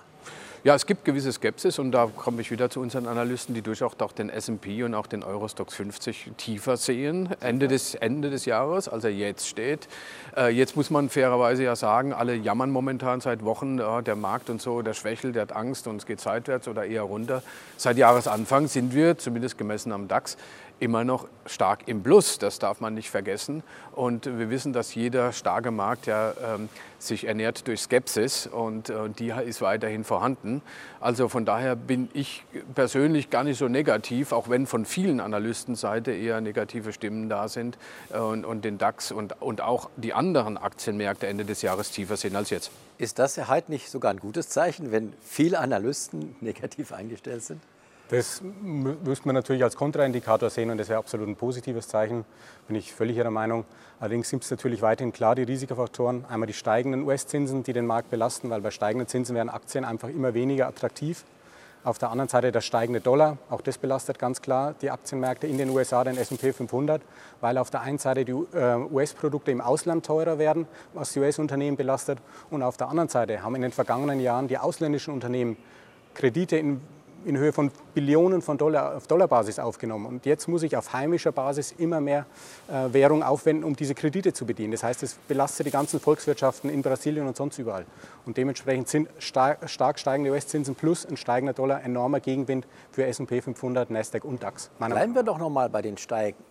Ja, 0.67 0.75
es 0.75 0.85
gibt 0.85 1.05
gewisse 1.05 1.31
Skepsis 1.31 1.79
und 1.79 1.93
da 1.93 2.11
komme 2.17 2.41
ich 2.41 2.51
wieder 2.51 2.69
zu 2.69 2.81
unseren 2.81 3.07
Analysten, 3.07 3.55
die 3.55 3.63
durchaus 3.63 3.93
auch 4.01 4.11
den 4.11 4.29
S&P 4.29 4.83
und 4.83 4.97
auch 4.97 5.07
den 5.07 5.23
Eurostox 5.23 5.77
50 5.77 6.33
tiefer 6.37 6.77
sehen, 6.77 7.29
Ende 7.39 7.69
des, 7.69 7.95
Ende 7.95 8.31
des 8.31 8.47
Jahres, 8.47 8.89
als 8.89 9.05
er 9.05 9.13
jetzt 9.13 9.47
steht. 9.47 9.87
Äh, 10.37 10.49
jetzt 10.49 10.75
muss 10.75 10.91
man 10.91 11.09
fairerweise 11.09 11.63
ja 11.63 11.77
sagen, 11.77 12.13
alle 12.13 12.35
jammern 12.35 12.73
momentan 12.73 13.21
seit 13.21 13.45
Wochen, 13.45 13.79
ja, 13.79 14.03
der 14.03 14.17
Markt 14.17 14.51
und 14.51 14.61
so, 14.61 14.83
der 14.83 14.95
schwächelt, 14.95 15.37
der 15.37 15.43
hat 15.43 15.53
Angst 15.53 15.87
und 15.87 15.99
es 15.99 16.05
geht 16.05 16.21
seitwärts 16.21 16.67
oder 16.67 16.85
eher 16.85 17.03
runter. 17.03 17.45
Seit 17.77 17.97
Jahresanfang 17.97 18.67
sind 18.67 18.93
wir, 18.93 19.19
zumindest 19.19 19.59
gemessen 19.59 19.93
am 19.93 20.09
DAX, 20.09 20.37
immer 20.79 21.05
noch 21.05 21.29
stark 21.47 21.87
im 21.87 22.03
Plus. 22.03 22.39
Das 22.39 22.59
darf 22.59 22.81
man 22.81 22.95
nicht 22.95 23.11
vergessen. 23.11 23.63
Und 23.93 24.27
wir 24.27 24.51
wissen, 24.51 24.73
dass 24.73 24.95
jeder 24.95 25.33
starke 25.33 25.71
Markt 25.71 26.07
ja 26.07 26.33
ähm, 26.45 26.69
sich 26.99 27.27
ernährt 27.27 27.67
durch 27.67 27.81
Skepsis 27.81 28.47
und, 28.47 28.91
und 28.91 29.21
äh, 29.21 29.35
die 29.35 29.49
ist 29.49 29.61
weiterhin 29.63 30.05
vorhanden. 30.05 30.56
Also 31.01 31.29
von 31.29 31.45
daher 31.45 31.77
bin 31.77 32.09
ich 32.13 32.45
persönlich 32.75 33.31
gar 33.31 33.45
nicht 33.45 33.59
so 33.59 33.69
negativ, 33.69 34.33
auch 34.33 34.49
wenn 34.49 34.67
von 34.67 34.85
vielen 34.85 35.21
Analystenseite 35.21 36.13
eher 36.13 36.41
negative 36.41 36.93
Stimmen 36.93 37.29
da 37.29 37.49
sind 37.49 37.79
äh, 38.13 38.19
und, 38.19 38.45
und 38.45 38.65
den 38.65 38.79
DAX 38.79 39.13
und, 39.13 39.41
und 39.41 39.61
auch 39.61 39.91
die 39.97 40.15
anderen 40.15 40.57
Aktienmärkte 40.57 41.27
Ende 41.27 41.45
des 41.45 41.63
Jahres 41.63 41.91
tiefer 41.91 42.17
sind 42.17 42.37
als 42.37 42.51
jetzt. 42.51 42.71
Ist 42.99 43.19
das 43.19 43.37
Heid 43.49 43.69
nicht 43.69 43.91
sogar 43.91 44.11
ein 44.11 44.19
gutes 44.19 44.49
Zeichen, 44.49 44.91
wenn 44.93 45.13
viele 45.23 45.59
Analysten 45.59 46.37
negativ 46.41 46.93
eingestellt 46.93 47.45
sind? 47.45 47.61
Das 48.09 48.41
müsste 48.63 49.27
man 49.27 49.35
natürlich 49.35 49.65
als 49.65 49.75
Kontraindikator 49.75 50.49
sehen 50.49 50.71
und 50.71 50.79
das 50.79 50.89
wäre 50.89 51.01
absolut 51.01 51.27
ein 51.27 51.35
positives 51.35 51.89
Zeichen, 51.89 52.25
bin 52.69 52.77
ich 52.77 52.95
völlig 52.95 53.17
Ihrer 53.17 53.33
Meinung. 53.33 53.65
Allerdings 53.99 54.29
sind 54.29 54.45
es 54.45 54.51
natürlich 54.51 54.81
weiterhin 54.81 55.13
klar 55.13 55.35
die 55.35 55.43
Risikofaktoren. 55.43 56.25
Einmal 56.29 56.47
die 56.47 56.53
steigenden 56.53 57.03
US-Zinsen, 57.03 57.65
die 57.65 57.73
den 57.73 57.85
Markt 57.85 58.11
belasten, 58.11 58.49
weil 58.49 58.61
bei 58.61 58.71
steigenden 58.71 59.09
Zinsen 59.09 59.35
werden 59.35 59.49
Aktien 59.49 59.85
einfach 59.85 60.09
immer 60.09 60.35
weniger 60.35 60.69
attraktiv. 60.69 61.25
Auf 61.83 61.99
der 61.99 62.11
anderen 62.11 62.29
Seite 62.29 62.53
der 62.53 62.61
steigende 62.61 63.01
Dollar, 63.01 63.39
auch 63.51 63.61
das 63.61 63.79
belastet 63.79 64.19
ganz 64.19 64.41
klar 64.41 64.75
die 64.81 64.91
Aktienmärkte 64.91 65.49
in 65.49 65.59
den 65.59 65.71
USA, 65.71 66.05
den 66.05 66.17
S&P 66.17 66.53
500, 66.53 67.03
weil 67.41 67.59
auf 67.59 67.71
der 67.71 67.81
einen 67.81 67.99
Seite 67.99 68.25
die 68.25 68.33
äh, 68.33 68.77
US-Produkte 68.77 69.51
im 69.51 69.61
Ausland 69.61 70.07
teurer 70.07 70.39
werden, 70.39 70.67
was 70.95 71.13
die 71.13 71.21
US-Unternehmen 71.21 71.77
belastet, 71.77 72.19
und 72.51 72.63
auf 72.63 72.77
der 72.77 72.89
anderen 72.89 73.09
Seite 73.09 73.43
haben 73.43 73.55
in 73.57 73.63
den 73.63 73.73
vergangenen 73.73 74.21
Jahren 74.21 74.49
die 74.49 74.59
ausländischen 74.59 75.15
Unternehmen 75.15 75.57
Kredite 76.15 76.57
in 76.57 76.81
in 77.27 77.37
Höhe 77.37 77.53
von 77.53 77.71
Billionen 77.95 78.41
von 78.41 78.57
Dollar 78.57 78.97
auf 78.97 79.07
Dollarbasis 79.07 79.59
aufgenommen. 79.59 80.07
Und 80.07 80.27
jetzt 80.27 80.49
muss 80.49 80.63
ich 80.63 80.77
auf 80.77 80.93
heimischer 80.93 81.33
Basis 81.33 81.75
immer 81.77 82.01
mehr 82.01 82.25
äh, 82.69 82.93
Währung 82.93 83.23
aufwenden, 83.23 83.65
um 83.65 83.75
diese 83.75 83.95
Kredite 83.95 84.33
zu 84.33 84.47
bedienen. 84.47 84.73
Das 84.73 84.83
heißt, 84.83 85.03
es 85.03 85.15
belastet 85.27 85.67
die 85.67 85.71
ganzen 85.71 85.99
Volkswirtschaften 85.99 86.71
in 86.71 86.83
Brasilien 86.83 87.27
und 87.27 87.37
sonst 87.37 87.59
überall. 87.59 87.85
Und 88.25 88.37
dementsprechend 88.37 88.89
sind 88.89 89.09
stark, 89.19 89.69
stark 89.69 89.99
steigende 89.99 90.31
US-Zinsen 90.31 90.75
plus 90.75 91.05
ein 91.05 91.17
steigender 91.17 91.53
Dollar 91.53 91.83
enormer 91.83 92.21
Gegenwind 92.21 92.67
für 92.93 93.05
S&P 93.05 93.41
500, 93.41 93.91
Nasdaq 93.91 94.25
und 94.25 94.43
DAX. 94.43 94.71
Bleiben 94.79 95.15
wir 95.15 95.23
doch 95.23 95.39
noch 95.39 95.51
mal 95.51 95.69
bei 95.69 95.83
den 95.83 95.99
steigenden 95.99 96.45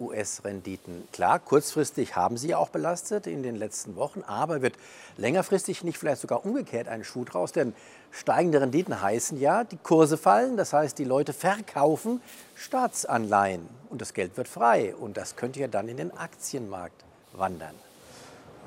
US-Renditen. 0.00 1.08
Klar, 1.12 1.38
kurzfristig 1.38 2.16
haben 2.16 2.36
sie 2.36 2.54
auch 2.54 2.68
belastet 2.68 3.26
in 3.26 3.42
den 3.42 3.56
letzten 3.56 3.96
Wochen, 3.96 4.22
aber 4.26 4.62
wird 4.62 4.74
längerfristig 5.16 5.84
nicht 5.84 5.98
vielleicht 5.98 6.20
sogar 6.20 6.44
umgekehrt 6.44 6.88
ein 6.88 7.04
Schuh 7.04 7.24
draus? 7.24 7.52
Denn 7.52 7.74
steigende 8.10 8.60
Renditen 8.60 9.00
heißen 9.00 9.40
ja, 9.40 9.64
die 9.64 9.78
Kurse 9.78 10.16
fallen, 10.16 10.56
das 10.56 10.72
heißt, 10.72 10.98
die 10.98 11.04
Leute 11.04 11.32
verkaufen 11.32 12.20
Staatsanleihen 12.54 13.68
und 13.90 14.00
das 14.00 14.14
Geld 14.14 14.36
wird 14.36 14.48
frei 14.48 14.94
und 14.94 15.16
das 15.16 15.36
könnte 15.36 15.60
ja 15.60 15.68
dann 15.68 15.88
in 15.88 15.96
den 15.96 16.16
Aktienmarkt 16.16 17.04
wandern. 17.32 17.74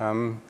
Ähm, 0.00 0.40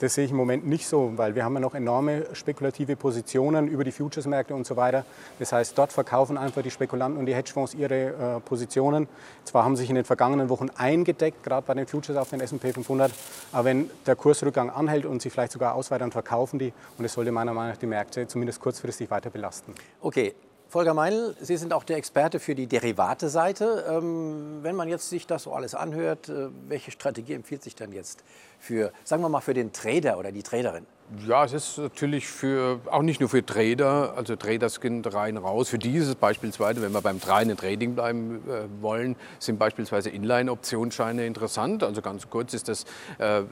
Das 0.00 0.14
sehe 0.14 0.24
ich 0.24 0.30
im 0.30 0.38
Moment 0.38 0.66
nicht 0.66 0.88
so, 0.88 1.12
weil 1.16 1.34
wir 1.34 1.44
haben 1.44 1.52
ja 1.52 1.60
noch 1.60 1.74
enorme 1.74 2.24
spekulative 2.32 2.96
Positionen 2.96 3.68
über 3.68 3.84
die 3.84 3.92
Futures-Märkte 3.92 4.54
und 4.54 4.66
so 4.66 4.74
weiter. 4.76 5.04
Das 5.38 5.52
heißt, 5.52 5.76
dort 5.76 5.92
verkaufen 5.92 6.38
einfach 6.38 6.62
die 6.62 6.70
Spekulanten 6.70 7.20
und 7.20 7.26
die 7.26 7.34
Hedgefonds 7.34 7.74
ihre 7.74 8.36
äh, 8.36 8.40
Positionen. 8.40 9.08
Zwar 9.44 9.62
haben 9.62 9.76
sich 9.76 9.90
in 9.90 9.96
den 9.96 10.06
vergangenen 10.06 10.48
Wochen 10.48 10.70
eingedeckt, 10.74 11.42
gerade 11.42 11.66
bei 11.66 11.74
den 11.74 11.86
Futures 11.86 12.16
auf 12.16 12.30
den 12.30 12.40
S&P 12.40 12.72
500, 12.72 13.12
aber 13.52 13.66
wenn 13.66 13.90
der 14.06 14.16
Kursrückgang 14.16 14.70
anhält 14.70 15.04
und 15.04 15.20
sie 15.20 15.28
vielleicht 15.28 15.52
sogar 15.52 15.74
ausweitern, 15.74 16.10
verkaufen 16.12 16.58
die 16.58 16.72
und 16.96 17.04
es 17.04 17.12
sollte 17.12 17.30
meiner 17.30 17.52
Meinung 17.52 17.72
nach 17.72 17.76
die 17.76 17.86
Märkte 17.86 18.26
zumindest 18.26 18.58
kurzfristig 18.58 19.10
weiter 19.10 19.28
belasten. 19.28 19.74
Okay, 20.00 20.34
Volker 20.70 20.94
Meinl, 20.94 21.34
Sie 21.40 21.56
sind 21.56 21.72
auch 21.72 21.82
der 21.82 21.96
Experte 21.96 22.38
für 22.38 22.54
die 22.54 22.68
Derivate-Seite. 22.68 23.86
Ähm, 23.88 24.60
wenn 24.62 24.76
man 24.76 24.88
jetzt 24.88 25.10
sich 25.10 25.26
das 25.26 25.42
so 25.42 25.52
alles 25.52 25.74
anhört, 25.74 26.28
äh, 26.28 26.46
welche 26.68 26.92
Strategie 26.92 27.32
empfiehlt 27.32 27.64
sich 27.64 27.74
dann 27.74 27.90
jetzt 27.90 28.22
für, 28.60 28.92
sagen 29.02 29.20
wir 29.20 29.28
mal, 29.28 29.40
für 29.40 29.52
den 29.52 29.72
Trader 29.72 30.16
oder 30.16 30.30
die 30.30 30.44
Traderin? 30.44 30.86
Ja, 31.26 31.44
es 31.44 31.52
ist 31.52 31.78
natürlich 31.78 32.28
für, 32.28 32.78
auch 32.88 33.02
nicht 33.02 33.18
nur 33.18 33.28
für 33.28 33.44
Trader, 33.44 34.14
also 34.16 34.36
Traderskin 34.36 35.04
rein 35.04 35.36
raus. 35.36 35.68
Für 35.68 35.78
dieses 35.78 36.14
beispielsweise, 36.14 36.82
wenn 36.82 36.92
wir 36.92 37.00
beim 37.00 37.18
reinen 37.18 37.56
Trading 37.56 37.96
bleiben 37.96 38.36
äh, 38.48 38.80
wollen, 38.80 39.16
sind 39.40 39.58
beispielsweise 39.58 40.08
Inline-Optionsscheine 40.10 41.26
interessant. 41.26 41.82
Also 41.82 42.00
ganz 42.00 42.30
kurz 42.30 42.54
ist 42.54 42.68
das 42.68 42.84
äh, 43.18 43.42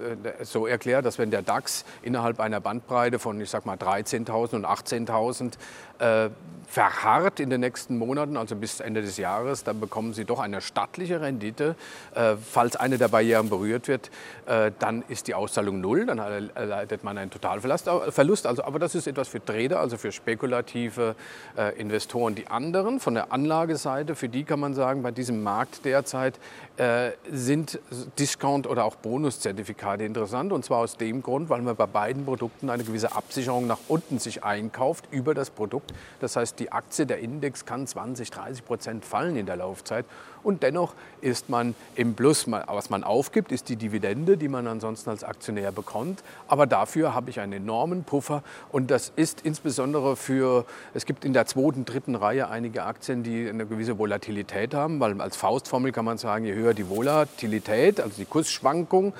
so 0.43 0.69
erklärt, 0.69 1.05
dass 1.05 1.19
wenn 1.19 1.33
der 1.33 1.43
DAX 1.43 1.85
innerhalb 2.03 2.38
einer 2.38 2.61
Bandbreite 2.61 3.19
von, 3.19 3.41
ich 3.41 3.50
sag 3.50 3.67
mal, 3.67 3.77
13.000 3.77 4.55
und 4.55 4.65
18.000 4.65 5.55
äh, 5.99 6.31
verharrt 6.69 7.41
in 7.41 7.49
den 7.49 7.62
nächsten 7.62 7.97
Monaten, 7.97 8.37
also 8.37 8.55
bis 8.55 8.81
Ende 8.81 9.00
des 9.00 9.17
Jahres, 9.17 9.65
dann 9.65 9.81
bekommen 9.81 10.12
Sie 10.12 10.27
doch 10.27 10.38
eine 10.38 10.61
stattliche 10.61 11.21
Rendite. 11.21 11.75
Äh, 12.15 12.37
falls 12.37 12.77
eine 12.77 12.99
der 12.99 13.09
Barrieren 13.09 13.49
berührt 13.49 13.88
wird, 13.88 14.11
äh, 14.47 14.71
dann 14.79 15.03
ist 15.09 15.29
die 15.29 15.35
Auszahlung 15.35 15.81
null, 15.81 16.05
dann 16.07 16.19
erleidet 16.19 17.05
man 17.05 17.17
einen 17.17 17.31
Totalverlust. 17.57 18.47
Also, 18.47 18.64
aber 18.64 18.78
das 18.78 18.95
ist 18.95 19.07
etwas 19.07 19.28
für 19.28 19.45
Trader, 19.45 19.81
also 19.81 19.97
für 19.97 20.12
spekulative 20.12 21.14
äh, 21.57 21.78
Investoren. 21.78 22.35
Die 22.35 22.49
anderen 22.49 23.00
von 23.00 23.14
der 23.14 23.33
Anlageseite, 23.33 24.14
für 24.14 24.28
die 24.28 24.45
kann 24.45 24.61
man 24.61 24.75
sagen, 24.75 25.02
bei 25.02 25.11
diesem 25.11 25.43
Markt 25.43 25.85
derzeit 25.85 26.38
äh, 26.78 27.12
sind 27.30 27.80
Discount- 28.18 28.66
oder 28.68 28.85
auch 28.85 28.94
Bonuszertifikate 28.97 30.04
interessant. 30.04 30.52
Und 30.52 30.64
zwar 30.64 30.78
aus 30.78 30.97
dem 30.97 31.23
Grund, 31.23 31.50
weil 31.50 31.61
man 31.61 31.75
bei 31.75 31.87
beiden 31.87 32.25
Produkten 32.25 32.70
eine 32.70 32.85
gewisse 32.85 33.16
Absicherung 33.16 33.66
nach 33.66 33.78
unten 33.88 34.18
sich 34.18 34.44
einkauft 34.44 35.08
über 35.11 35.35
das 35.35 35.50
Produkt. 35.50 35.92
Das 36.20 36.37
heißt, 36.37 36.58
die 36.61 36.70
Aktie, 36.70 37.04
der 37.04 37.18
Index 37.18 37.66
kann 37.66 37.87
20, 37.87 38.30
30 38.30 38.64
Prozent 38.64 39.04
fallen 39.04 39.37
in 39.37 39.47
der 39.47 39.56
Laufzeit 39.56 40.04
und 40.42 40.62
dennoch 40.62 40.94
ist 41.20 41.49
man 41.49 41.75
im 41.94 42.14
Plus. 42.14 42.47
Was 42.49 42.90
man 42.90 43.04
aufgibt, 43.04 43.52
ist 43.52 43.68
die 43.68 43.76
Dividende, 43.76 44.37
die 44.37 44.49
man 44.49 44.66
ansonsten 44.66 45.11
als 45.11 45.25
Aktionär 45.25 45.73
bekommt. 45.73 46.23
Aber 46.47 46.66
dafür 46.66 47.14
habe 47.14 47.30
ich 47.30 47.40
einen 47.40 47.52
enormen 47.52 48.04
Puffer 48.04 48.42
und 48.70 48.90
das 48.90 49.12
ist 49.16 49.40
insbesondere 49.42 50.16
für, 50.16 50.64
es 50.94 51.04
gibt 51.06 51.25
in 51.25 51.32
der 51.32 51.47
zweiten, 51.47 51.85
dritten 51.85 52.14
Reihe 52.14 52.49
einige 52.49 52.85
Aktien, 52.85 53.23
die 53.23 53.49
eine 53.49 53.66
gewisse 53.66 53.99
Volatilität 53.99 54.75
haben, 54.75 55.00
weil 55.00 55.20
als 55.20 55.37
Faustformel 55.37 55.92
kann 55.92 56.04
man 56.04 56.18
sagen, 56.18 56.44
je 56.44 56.54
höher 56.54 56.68
die 56.75 56.89
Volatilität, 56.89 58.01
also 58.01 58.15
die 58.17 58.25
Kursschwankung, 58.25 59.13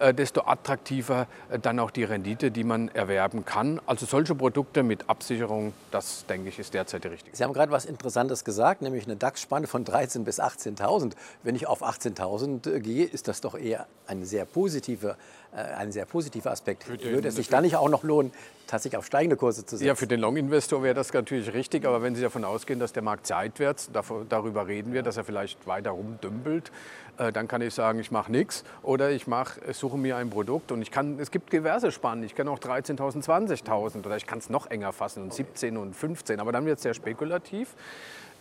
äh, 0.00 0.14
desto 0.14 0.40
attraktiver 0.46 1.26
äh, 1.50 1.58
dann 1.58 1.78
auch 1.78 1.90
die 1.90 2.04
Rendite, 2.04 2.50
die 2.50 2.64
man 2.64 2.88
erwerben 2.88 3.44
kann. 3.44 3.80
Also 3.84 4.06
solche 4.06 4.34
Produkte 4.34 4.82
mit 4.82 5.10
Absicherung, 5.10 5.74
das 5.90 6.24
denke 6.26 6.48
ich, 6.48 6.58
ist 6.58 6.72
derzeit 6.72 7.04
die 7.04 7.08
richtige. 7.08 7.36
Sie 7.36 7.44
haben 7.44 7.52
gerade 7.52 7.70
was 7.70 7.84
Interessantes 7.84 8.44
gesagt, 8.44 8.80
nämlich 8.80 9.04
eine 9.04 9.16
DAX-Spanne 9.16 9.66
von 9.66 9.84
13 9.84 10.24
bis 10.24 10.40
18.000. 10.40 11.12
Wenn 11.42 11.54
ich 11.54 11.66
auf 11.66 11.82
18.000 11.82 12.72
äh, 12.72 12.80
gehe, 12.80 13.04
ist 13.04 13.28
das 13.28 13.42
doch 13.42 13.54
eher 13.54 13.86
eine 14.06 14.24
sehr 14.24 14.46
positive, 14.46 15.16
ein 15.52 15.90
sehr 15.90 16.04
positiver 16.04 16.52
Aspekt. 16.52 16.88
Würde 16.88 17.28
es 17.28 17.34
sich 17.34 17.48
da 17.48 17.60
nicht 17.60 17.74
auch 17.74 17.88
noch 17.88 18.04
lohnen, 18.04 18.32
tatsächlich 18.70 18.96
auf 18.96 19.06
steigende 19.06 19.36
Kurse 19.36 19.66
zu 19.66 19.76
setzen? 19.76 19.86
Ja, 19.86 19.94
für 19.94 20.06
den 20.06 20.20
Long-Investor 20.20 20.82
wäre 20.82 20.94
das 20.94 21.12
natürlich 21.12 21.52
richtig, 21.52 21.84
aber 21.84 22.02
wenn 22.02 22.14
Sie 22.14 22.22
davon 22.22 22.44
ausgehen, 22.44 22.78
dass 22.78 22.92
der 22.92 23.02
Markt 23.02 23.26
seitwärts, 23.26 23.90
darüber 24.28 24.66
reden 24.66 24.92
wir, 24.92 25.02
dass 25.02 25.16
er 25.16 25.24
vielleicht 25.24 25.66
weiter 25.66 25.90
rumdümpelt, 25.90 26.70
dann 27.16 27.48
kann 27.48 27.60
ich 27.60 27.74
sagen, 27.74 27.98
ich 27.98 28.10
mache 28.10 28.32
nichts 28.32 28.64
oder 28.82 29.10
ich 29.10 29.26
mache, 29.26 29.60
suche 29.74 29.98
mir 29.98 30.16
ein 30.16 30.30
Produkt 30.30 30.72
und 30.72 30.80
ich 30.80 30.90
kann, 30.90 31.18
es 31.18 31.30
gibt 31.30 31.52
diverse 31.52 31.92
Spannen, 31.92 32.22
ich 32.22 32.34
kann 32.34 32.48
auch 32.48 32.58
13.000, 32.58 33.24
20.000 33.24 34.06
oder 34.06 34.16
ich 34.16 34.26
kann 34.26 34.38
es 34.38 34.48
noch 34.48 34.70
enger 34.70 34.92
fassen 34.92 35.24
und 35.24 35.34
17 35.34 35.76
und 35.76 35.94
15, 35.94 36.40
aber 36.40 36.52
dann 36.52 36.64
wird 36.64 36.78
es 36.78 36.82
sehr 36.82 36.94
spekulativ. 36.94 37.74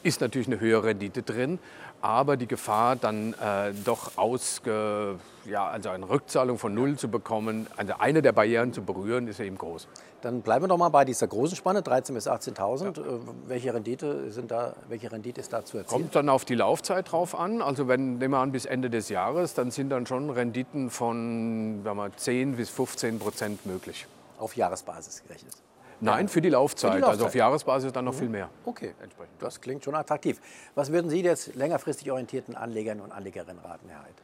Ist 0.02 0.22
natürlich 0.22 0.48
eine 0.48 0.60
höhere 0.60 0.86
Rendite 0.86 1.24
drin, 1.24 1.60
aber 2.02 2.38
die 2.38 2.48
Gefahr, 2.48 2.96
dann 2.96 3.34
äh, 3.34 3.74
doch 3.84 4.18
ausge, 4.18 5.16
ja, 5.46 5.68
also 5.68 5.90
eine 5.90 6.10
Rückzahlung 6.10 6.58
von 6.58 6.74
Null 6.74 6.98
zu 6.98 7.10
bekommen, 7.10 7.68
also 7.76 7.94
eine 8.00 8.22
der 8.22 8.32
Barrieren 8.32 8.72
zu 8.72 8.82
berühren, 8.82 9.28
ist 9.28 9.42
eben 9.42 9.58
groß. 9.58 9.88
Dann 10.22 10.42
bleiben 10.42 10.64
wir 10.64 10.68
doch 10.70 10.78
mal 10.78 10.90
bei 10.90 11.04
dieser 11.06 11.28
großen 11.28 11.56
Spanne, 11.56 11.82
13.000 11.82 12.14
bis 12.14 12.28
18.000. 12.28 12.84
Ja. 12.84 12.90
Äh, 12.90 13.20
welche, 13.48 13.74
Rendite 13.74 14.32
sind 14.32 14.52
da, 14.52 14.74
welche 14.88 15.12
Rendite 15.12 15.42
ist 15.42 15.52
da 15.52 15.64
zu 15.64 15.78
erzielen? 15.78 16.02
Kommt 16.02 16.16
dann 16.16 16.30
auf 16.30 16.46
die 16.46 16.56
Laufzeit 16.56 17.12
drauf 17.12 17.38
an. 17.38 17.62
Also 17.62 17.88
wenn, 17.88 18.18
nehmen 18.18 18.34
wir 18.34 18.40
an, 18.40 18.52
bis 18.52 18.66
Ende 18.66 18.90
des 18.90 19.10
Jahres, 19.10 19.54
dann 19.54 19.72
sind 19.72 19.90
dann 19.90 20.06
schon 20.06 20.30
Renditen 20.30 20.90
von 20.90 21.82
wir 21.84 22.12
10 22.16 22.56
bis 22.56 22.70
15 22.70 23.20
Prozent 23.20 23.66
möglich. 23.66 24.08
Auf 24.38 24.56
Jahresbasis 24.56 25.24
gerechnet? 25.24 25.54
Nein, 26.02 26.28
für 26.28 26.42
die, 26.42 26.50
Laufzeit. 26.50 26.92
für 26.92 26.98
die 26.98 27.02
Laufzeit. 27.02 27.20
Also 27.20 27.26
auf 27.26 27.36
Jahresbasis 27.36 27.92
dann 27.92 28.06
noch 28.06 28.14
mhm. 28.14 28.18
viel 28.18 28.30
mehr. 28.30 28.50
Okay, 28.66 28.94
entsprechend. 29.02 29.34
Das 29.40 29.60
klingt 29.60 29.84
schon 29.84 29.96
attraktiv. 29.96 30.40
Was 30.76 30.92
würden 30.92 31.10
Sie 31.10 31.22
jetzt 31.22 31.56
längerfristig 31.56 32.12
orientierten 32.12 32.56
Anlegern 32.56 33.02
und 33.02 33.12
Anlegerinnen 33.12 33.60
raten, 33.60 33.90
Herr 33.90 34.00
Heid? 34.04 34.16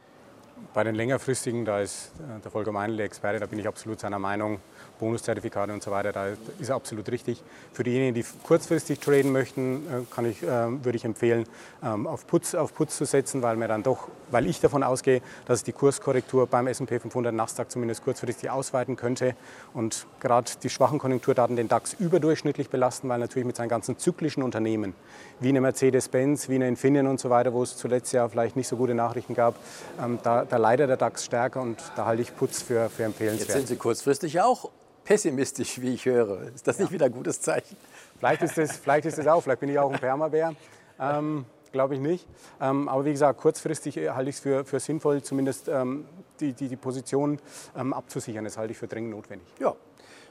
Bei 0.72 0.84
den 0.84 0.94
längerfristigen, 0.94 1.64
da 1.64 1.80
ist 1.80 2.12
äh, 2.18 2.40
der 2.40 2.50
Volker 2.50 2.72
Meinl 2.72 2.96
der 2.96 3.06
Experte, 3.06 3.40
da 3.40 3.46
bin 3.46 3.58
ich 3.58 3.68
absolut 3.68 4.00
seiner 4.00 4.18
Meinung. 4.18 4.58
Bonuszertifikate 4.98 5.72
und 5.72 5.82
so 5.82 5.90
weiter, 5.90 6.12
da 6.12 6.28
ist 6.58 6.70
absolut 6.70 7.10
richtig. 7.10 7.42
Für 7.72 7.84
diejenigen, 7.84 8.14
die 8.14 8.24
kurzfristig 8.42 8.98
traden 9.00 9.32
möchten, 9.32 9.86
äh, 9.86 10.14
kann 10.14 10.26
ich, 10.26 10.42
äh, 10.42 10.46
würde 10.84 10.96
ich 10.96 11.04
empfehlen, 11.04 11.46
ähm, 11.82 12.06
auf 12.06 12.26
Putz, 12.26 12.54
auf 12.54 12.74
Putz 12.74 12.96
zu 12.96 13.04
setzen, 13.04 13.42
weil 13.42 13.56
mir 13.56 13.68
dann 13.68 13.82
doch, 13.82 14.08
weil 14.30 14.46
ich 14.46 14.60
davon 14.60 14.82
ausgehe, 14.82 15.20
dass 15.46 15.62
die 15.62 15.72
Kurskorrektur 15.72 16.46
beim 16.46 16.66
S&P 16.66 16.98
500 16.98 17.34
Nasdaq 17.34 17.70
zumindest 17.70 18.04
kurzfristig 18.04 18.50
ausweiten 18.50 18.96
könnte 18.96 19.36
und 19.74 20.06
gerade 20.20 20.50
die 20.62 20.70
schwachen 20.70 20.98
Konjunkturdaten 20.98 21.56
den 21.56 21.68
DAX 21.68 21.94
überdurchschnittlich 21.94 22.70
belasten, 22.70 23.08
weil 23.08 23.18
natürlich 23.18 23.46
mit 23.46 23.56
seinen 23.56 23.68
ganzen 23.68 23.98
zyklischen 23.98 24.42
Unternehmen 24.42 24.94
wie 25.40 25.50
eine 25.50 25.60
Mercedes-Benz, 25.60 26.48
wie 26.48 26.54
eine 26.54 26.68
Infineon 26.68 27.06
und 27.06 27.20
so 27.20 27.30
weiter, 27.30 27.52
wo 27.52 27.62
es 27.62 27.76
zuletzt 27.76 28.12
ja 28.12 28.28
vielleicht 28.28 28.56
nicht 28.56 28.68
so 28.68 28.76
gute 28.76 28.94
Nachrichten 28.94 29.34
gab, 29.34 29.54
ähm, 30.02 30.18
da, 30.22 30.44
da 30.44 30.56
leidet 30.56 30.88
der 30.88 30.96
DAX 30.96 31.24
stärker 31.24 31.60
und 31.60 31.78
da 31.96 32.06
halte 32.06 32.22
ich 32.22 32.34
Putz 32.36 32.62
für, 32.62 32.88
für 32.88 33.04
empfehlenswert. 33.04 33.48
Jetzt 33.48 33.56
sind 33.56 33.68
Sie 33.68 33.76
kurzfristig 33.76 34.40
auch 34.40 34.70
pessimistisch, 35.06 35.80
wie 35.80 35.94
ich 35.94 36.04
höre. 36.04 36.42
Ist 36.54 36.66
das 36.66 36.78
nicht 36.78 36.92
wieder 36.92 37.06
ein 37.06 37.12
gutes 37.12 37.40
Zeichen? 37.40 37.76
Vielleicht 38.18 38.42
ist 38.42 38.58
es 38.58 38.76
vielleicht 38.76 39.06
ist 39.06 39.18
es 39.18 39.26
auch, 39.26 39.40
vielleicht 39.40 39.60
bin 39.60 39.70
ich 39.70 39.78
auch 39.78 39.90
ein 39.90 39.98
Permabär. 39.98 40.54
Ähm, 41.00 41.46
Glaube 41.72 41.94
ich 41.94 42.00
nicht. 42.00 42.26
Ähm, 42.60 42.88
aber 42.88 43.04
wie 43.04 43.12
gesagt, 43.12 43.40
kurzfristig 43.40 43.96
halte 43.96 44.30
ich 44.30 44.36
es 44.36 44.40
für, 44.40 44.64
für 44.64 44.80
sinnvoll, 44.80 45.22
zumindest 45.22 45.68
ähm, 45.68 46.06
die, 46.40 46.52
die, 46.52 46.68
die 46.68 46.76
Position 46.76 47.38
ähm, 47.76 47.92
abzusichern. 47.92 48.44
Das 48.44 48.56
halte 48.56 48.72
ich 48.72 48.78
für 48.78 48.88
dringend 48.88 49.10
notwendig. 49.10 49.46
Ja. 49.58 49.74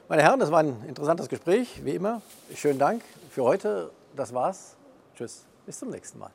Meine 0.08 0.22
Herren, 0.22 0.40
das 0.40 0.50
war 0.50 0.60
ein 0.60 0.84
interessantes 0.88 1.28
Gespräch, 1.28 1.84
wie 1.84 1.94
immer. 1.94 2.22
Schönen 2.54 2.78
Dank 2.78 3.02
für 3.30 3.44
heute. 3.44 3.90
Das 4.14 4.34
war's. 4.34 4.76
Tschüss. 5.16 5.44
Bis 5.66 5.78
zum 5.78 5.90
nächsten 5.90 6.18
Mal. 6.18 6.30